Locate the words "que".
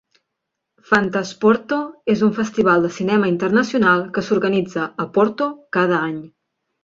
4.15-4.23